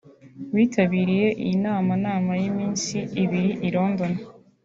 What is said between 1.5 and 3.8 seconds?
nama nama y’iminsi ibiri i